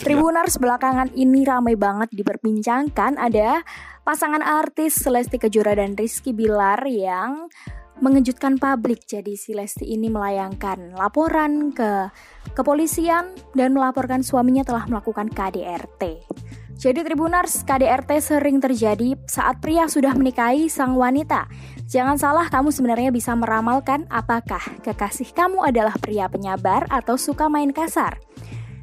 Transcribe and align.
Tribuners 0.00 0.56
belakangan 0.56 1.12
ini 1.12 1.44
ramai 1.44 1.76
banget 1.76 2.08
diperbincangkan 2.16 3.20
ada 3.20 3.60
pasangan 4.00 4.40
artis 4.40 4.96
Celesti 4.96 5.36
Kejora 5.36 5.76
dan 5.76 5.92
Rizky 5.92 6.32
Bilar 6.32 6.80
yang 6.88 7.52
mengejutkan 8.00 8.56
publik. 8.56 9.04
Jadi 9.04 9.36
si 9.36 9.52
Lesti 9.52 9.84
ini 9.92 10.08
melayangkan 10.08 10.96
laporan 10.96 11.76
ke 11.76 12.08
kepolisian 12.56 13.36
dan 13.52 13.76
melaporkan 13.76 14.24
suaminya 14.24 14.64
telah 14.64 14.88
melakukan 14.88 15.28
KDRT. 15.28 16.24
Jadi 16.80 17.04
Tribuners, 17.04 17.60
KDRT 17.68 18.10
sering 18.24 18.56
terjadi 18.56 19.12
saat 19.28 19.60
pria 19.60 19.84
sudah 19.84 20.16
menikahi 20.16 20.72
sang 20.72 20.96
wanita. 20.96 21.44
Jangan 21.92 22.16
salah, 22.16 22.48
kamu 22.48 22.72
sebenarnya 22.72 23.12
bisa 23.12 23.36
meramalkan 23.36 24.08
apakah 24.08 24.64
kekasih 24.80 25.28
kamu 25.36 25.60
adalah 25.60 25.92
pria 26.00 26.24
penyabar 26.32 26.88
atau 26.88 27.20
suka 27.20 27.52
main 27.52 27.68
kasar. 27.76 28.16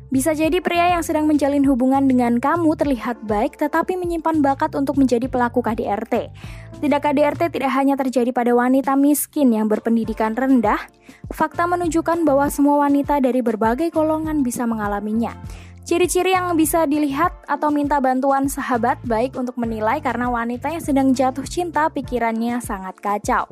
Bisa 0.08 0.32
jadi 0.32 0.64
pria 0.64 0.96
yang 0.96 1.04
sedang 1.04 1.28
menjalin 1.28 1.68
hubungan 1.68 2.08
dengan 2.08 2.40
kamu 2.40 2.80
terlihat 2.80 3.28
baik 3.28 3.60
tetapi 3.60 4.00
menyimpan 4.00 4.40
bakat 4.40 4.72
untuk 4.72 4.96
menjadi 4.96 5.28
pelaku 5.28 5.60
KDRT. 5.60 6.32
Tidak 6.80 7.02
KDRT 7.04 7.52
tidak 7.52 7.72
hanya 7.76 8.00
terjadi 8.00 8.32
pada 8.32 8.56
wanita 8.56 8.96
miskin 8.96 9.52
yang 9.52 9.68
berpendidikan 9.68 10.32
rendah, 10.32 10.80
fakta 11.28 11.68
menunjukkan 11.68 12.24
bahwa 12.24 12.48
semua 12.48 12.88
wanita 12.88 13.20
dari 13.20 13.44
berbagai 13.44 13.92
golongan 13.92 14.48
bisa 14.48 14.64
mengalaminya. 14.64 15.36
Ciri-ciri 15.84 16.36
yang 16.36 16.56
bisa 16.56 16.88
dilihat 16.88 17.32
atau 17.48 17.68
minta 17.68 18.00
bantuan 18.00 18.48
sahabat 18.48 19.00
baik 19.04 19.36
untuk 19.36 19.60
menilai 19.60 20.00
karena 20.00 20.32
wanita 20.32 20.72
yang 20.72 20.84
sedang 20.84 21.12
jatuh 21.12 21.48
cinta 21.48 21.92
pikirannya 21.92 22.64
sangat 22.64 22.96
kacau. 23.00 23.48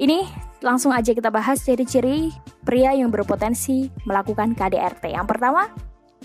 Ini 0.00 0.24
langsung 0.64 0.92
aja 0.92 1.12
kita 1.12 1.28
bahas 1.28 1.60
ciri-ciri 1.60 2.32
pria 2.64 2.92
yang 2.96 3.08
berpotensi 3.08 3.88
melakukan 4.04 4.52
KDRT. 4.52 5.16
Yang 5.16 5.28
pertama, 5.28 5.72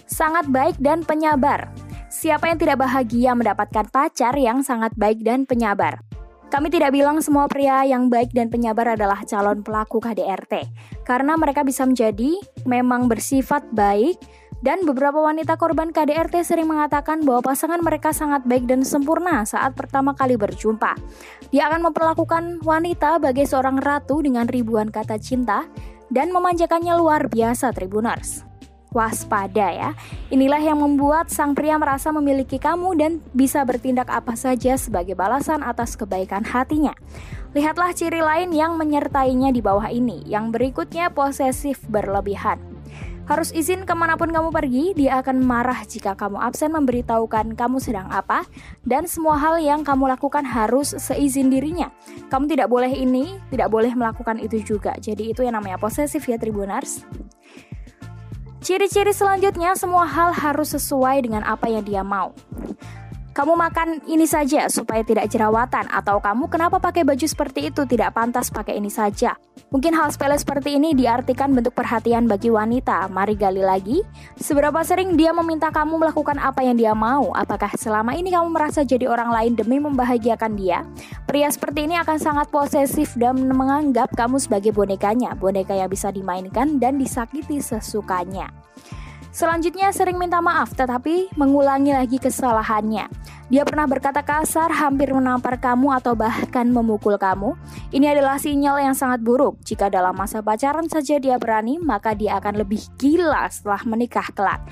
sangat 0.05 0.49
baik 0.49 0.77
dan 0.81 1.01
penyabar. 1.05 1.69
Siapa 2.09 2.47
yang 2.47 2.57
tidak 2.61 2.79
bahagia 2.79 3.35
mendapatkan 3.35 3.91
pacar 3.91 4.33
yang 4.39 4.63
sangat 4.63 4.95
baik 4.95 5.21
dan 5.25 5.43
penyabar? 5.43 5.99
Kami 6.47 6.71
tidak 6.71 6.93
bilang 6.93 7.19
semua 7.19 7.49
pria 7.49 7.83
yang 7.83 8.07
baik 8.07 8.31
dan 8.31 8.47
penyabar 8.47 8.95
adalah 8.95 9.25
calon 9.27 9.65
pelaku 9.65 9.99
KDRT, 9.99 10.69
karena 11.03 11.35
mereka 11.35 11.65
bisa 11.65 11.83
menjadi 11.83 12.37
memang 12.63 13.09
bersifat 13.09 13.65
baik, 13.73 14.21
dan 14.63 14.85
beberapa 14.87 15.19
wanita 15.19 15.59
korban 15.59 15.91
KDRT 15.91 16.45
sering 16.47 16.71
mengatakan 16.71 17.25
bahwa 17.25 17.51
pasangan 17.51 17.81
mereka 17.83 18.15
sangat 18.15 18.47
baik 18.47 18.69
dan 18.69 18.87
sempurna 18.87 19.43
saat 19.43 19.75
pertama 19.75 20.15
kali 20.15 20.39
berjumpa. 20.39 20.95
Dia 21.51 21.67
akan 21.67 21.91
memperlakukan 21.91 22.63
wanita 22.63 23.19
bagai 23.19 23.49
seorang 23.49 23.81
ratu 23.81 24.23
dengan 24.23 24.47
ribuan 24.47 24.93
kata 24.93 25.19
cinta 25.19 25.67
dan 26.13 26.31
memanjakannya 26.31 26.93
luar 26.95 27.27
biasa, 27.27 27.73
Tribuners 27.73 28.54
waspada 28.95 29.67
ya. 29.75 29.91
Inilah 30.31 30.63
yang 30.63 30.79
membuat 30.79 31.27
sang 31.27 31.51
pria 31.51 31.75
merasa 31.75 32.15
memiliki 32.15 32.55
kamu 32.55 32.95
dan 32.95 33.11
bisa 33.35 33.61
bertindak 33.67 34.07
apa 34.07 34.39
saja 34.39 34.79
sebagai 34.79 35.13
balasan 35.19 35.59
atas 35.61 35.99
kebaikan 35.99 36.47
hatinya. 36.47 36.95
Lihatlah 37.51 37.91
ciri 37.91 38.23
lain 38.23 38.55
yang 38.55 38.79
menyertainya 38.79 39.51
di 39.51 39.59
bawah 39.59 39.91
ini. 39.91 40.23
Yang 40.23 40.55
berikutnya 40.55 41.11
posesif 41.11 41.83
berlebihan. 41.91 42.75
Harus 43.25 43.49
izin 43.49 43.89
ke 43.89 43.93
mana 43.97 44.21
pun 44.21 44.29
kamu 44.29 44.53
pergi, 44.53 44.93
dia 44.93 45.17
akan 45.17 45.41
marah 45.41 45.81
jika 45.81 46.13
kamu 46.13 46.37
absen 46.37 46.69
memberitahukan 46.69 47.57
kamu 47.57 47.81
sedang 47.81 48.05
apa, 48.13 48.45
dan 48.85 49.09
semua 49.09 49.41
hal 49.41 49.57
yang 49.57 49.81
kamu 49.81 50.13
lakukan 50.13 50.45
harus 50.45 50.93
seizin 50.93 51.49
dirinya. 51.49 51.89
Kamu 52.29 52.45
tidak 52.45 52.69
boleh 52.69 52.93
ini, 52.93 53.33
tidak 53.49 53.73
boleh 53.73 53.97
melakukan 53.97 54.37
itu 54.37 54.61
juga. 54.61 54.93
Jadi 55.01 55.33
itu 55.33 55.41
yang 55.41 55.57
namanya 55.57 55.81
posesif 55.81 56.21
ya 56.21 56.37
Tribunars. 56.37 57.01
Ciri-ciri 58.65 59.13
selanjutnya, 59.13 59.77
semua 59.77 60.09
hal 60.09 60.33
harus 60.33 60.73
sesuai 60.73 61.21
dengan 61.21 61.45
apa 61.45 61.69
yang 61.69 61.85
dia 61.85 62.01
mau. 62.01 62.33
Kamu 63.35 63.51
makan 63.59 64.07
ini 64.07 64.23
saja 64.23 64.71
supaya 64.71 65.03
tidak 65.03 65.27
jerawatan 65.27 65.91
atau 65.91 66.23
kamu 66.23 66.47
kenapa 66.47 66.79
pakai 66.79 67.03
baju 67.03 67.27
seperti 67.27 67.67
itu 67.67 67.83
tidak 67.83 68.15
pantas 68.15 68.47
pakai 68.47 68.79
ini 68.79 68.87
saja. 68.87 69.35
Mungkin 69.75 69.91
hal 69.91 70.07
sepele 70.07 70.39
seperti 70.39 70.79
ini 70.79 70.95
diartikan 70.95 71.51
bentuk 71.51 71.75
perhatian 71.75 72.31
bagi 72.31 72.47
wanita. 72.47 73.11
Mari 73.11 73.35
gali 73.35 73.59
lagi. 73.59 73.99
Seberapa 74.39 74.79
sering 74.87 75.19
dia 75.19 75.35
meminta 75.35 75.67
kamu 75.67 75.99
melakukan 75.99 76.39
apa 76.39 76.63
yang 76.63 76.79
dia 76.79 76.95
mau? 76.95 77.35
Apakah 77.35 77.75
selama 77.75 78.15
ini 78.15 78.31
kamu 78.31 78.55
merasa 78.55 78.87
jadi 78.87 79.03
orang 79.11 79.27
lain 79.27 79.59
demi 79.59 79.83
membahagiakan 79.83 80.55
dia? 80.55 80.87
Pria 81.27 81.51
seperti 81.51 81.91
ini 81.91 81.99
akan 81.99 82.15
sangat 82.15 82.47
posesif 82.47 83.19
dan 83.19 83.35
menganggap 83.51 84.15
kamu 84.15 84.39
sebagai 84.39 84.71
bonekanya, 84.71 85.35
boneka 85.35 85.75
yang 85.75 85.91
bisa 85.91 86.07
dimainkan 86.07 86.79
dan 86.79 86.95
disakiti 86.95 87.59
sesukanya. 87.59 88.64
Selanjutnya 89.35 89.91
sering 89.91 90.15
minta 90.15 90.39
maaf 90.39 90.71
tetapi 90.79 91.35
mengulangi 91.35 91.91
lagi 91.91 92.23
kesalahannya. 92.23 93.11
Dia 93.51 93.67
pernah 93.67 93.83
berkata 93.83 94.23
kasar, 94.23 94.71
hampir 94.71 95.11
menampar 95.11 95.59
kamu 95.59 95.91
atau 95.91 96.15
bahkan 96.15 96.63
memukul 96.63 97.19
kamu. 97.19 97.51
Ini 97.91 98.15
adalah 98.15 98.39
sinyal 98.39 98.79
yang 98.79 98.95
sangat 98.95 99.19
buruk. 99.19 99.59
Jika 99.67 99.91
dalam 99.91 100.15
masa 100.15 100.39
pacaran 100.39 100.87
saja 100.87 101.19
dia 101.19 101.35
berani, 101.35 101.83
maka 101.83 102.15
dia 102.15 102.39
akan 102.39 102.63
lebih 102.63 102.79
gila 102.95 103.43
setelah 103.51 103.83
menikah 103.83 104.23
kelak. 104.31 104.63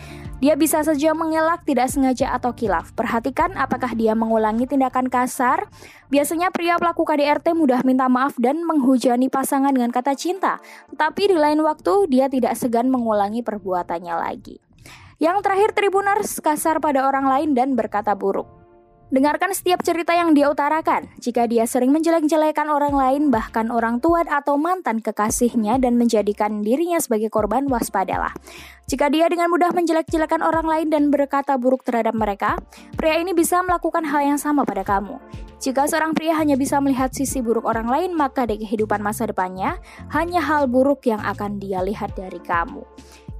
Dia 0.43 0.59
bisa 0.59 0.83
saja 0.83 1.15
mengelak 1.15 1.63
tidak 1.63 1.87
sengaja 1.87 2.35
atau 2.35 2.51
kilaf. 2.51 2.91
Perhatikan 2.91 3.55
apakah 3.55 3.95
dia 3.95 4.11
mengulangi 4.11 4.67
tindakan 4.67 5.07
kasar. 5.07 5.71
Biasanya 6.11 6.51
pria 6.51 6.75
pelaku 6.75 7.07
KDRT 7.07 7.55
mudah 7.55 7.79
minta 7.87 8.11
maaf 8.11 8.35
dan 8.35 8.59
menghujani 8.67 9.31
pasangan 9.31 9.71
dengan 9.71 9.95
kata 9.95 10.19
cinta. 10.19 10.59
Tetapi 10.91 11.31
di 11.31 11.37
lain 11.39 11.63
waktu 11.63 12.11
dia 12.11 12.27
tidak 12.27 12.59
segan 12.59 12.91
mengulangi 12.91 13.39
perbuatannya 13.39 14.15
lagi. 14.19 14.59
Yang 15.15 15.47
terakhir 15.47 15.69
Tribuners 15.79 16.43
kasar 16.43 16.83
pada 16.83 17.07
orang 17.07 17.23
lain 17.23 17.55
dan 17.55 17.79
berkata 17.79 18.11
buruk. 18.11 18.62
Dengarkan 19.13 19.53
setiap 19.53 19.85
cerita 19.85 20.17
yang 20.17 20.33
dia 20.33 20.49
utarakan. 20.49 21.05
Jika 21.21 21.45
dia 21.45 21.69
sering 21.69 21.93
menjelek-jelekan 21.93 22.65
orang 22.65 22.97
lain, 22.97 23.29
bahkan 23.29 23.69
orang 23.69 24.01
tua 24.01 24.25
atau 24.25 24.57
mantan 24.57 25.05
kekasihnya 25.05 25.77
dan 25.77 26.01
menjadikan 26.01 26.65
dirinya 26.65 26.97
sebagai 26.97 27.29
korban, 27.29 27.69
waspadalah. 27.69 28.33
Jika 28.89 29.13
dia 29.13 29.29
dengan 29.29 29.53
mudah 29.53 29.69
menjelek-jelekan 29.69 30.41
orang 30.41 30.65
lain 30.65 30.87
dan 30.89 31.13
berkata 31.13 31.61
buruk 31.61 31.85
terhadap 31.85 32.17
mereka, 32.17 32.57
pria 32.97 33.21
ini 33.21 33.37
bisa 33.37 33.61
melakukan 33.61 34.01
hal 34.01 34.33
yang 34.33 34.41
sama 34.41 34.65
pada 34.65 34.81
kamu. 34.81 35.21
Jika 35.61 35.85
seorang 35.85 36.17
pria 36.17 36.33
hanya 36.33 36.57
bisa 36.57 36.81
melihat 36.81 37.13
sisi 37.13 37.45
buruk 37.45 37.69
orang 37.69 37.85
lain, 37.85 38.17
maka 38.17 38.49
di 38.49 38.65
kehidupan 38.65 38.97
masa 38.97 39.29
depannya 39.29 39.77
hanya 40.09 40.41
hal 40.41 40.65
buruk 40.65 41.05
yang 41.05 41.21
akan 41.21 41.61
dia 41.61 41.85
lihat 41.85 42.17
dari 42.17 42.41
kamu. 42.41 42.81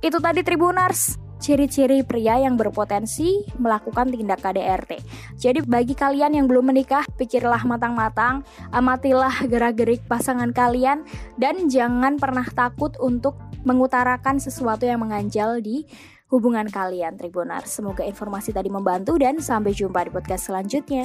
Itu 0.06 0.22
tadi 0.22 0.46
Tribunars 0.46 1.18
ciri-ciri 1.44 2.08
pria 2.08 2.40
yang 2.40 2.56
berpotensi 2.56 3.44
melakukan 3.60 4.08
tindak 4.08 4.40
KDRT. 4.40 5.04
Jadi 5.36 5.60
bagi 5.68 5.92
kalian 5.92 6.40
yang 6.40 6.48
belum 6.48 6.72
menikah, 6.72 7.04
pikirlah 7.20 7.68
matang-matang, 7.68 8.48
amatilah 8.72 9.44
gerak-gerik 9.52 10.00
pasangan 10.08 10.56
kalian 10.56 11.04
dan 11.36 11.68
jangan 11.68 12.16
pernah 12.16 12.48
takut 12.48 12.96
untuk 13.04 13.36
mengutarakan 13.68 14.40
sesuatu 14.40 14.88
yang 14.88 15.04
mengganjal 15.04 15.60
di 15.60 15.84
hubungan 16.32 16.66
kalian 16.72 17.20
Tribunar. 17.20 17.68
Semoga 17.68 18.08
informasi 18.08 18.56
tadi 18.56 18.72
membantu 18.72 19.20
dan 19.20 19.44
sampai 19.44 19.76
jumpa 19.76 20.08
di 20.08 20.12
podcast 20.16 20.48
selanjutnya. 20.48 21.04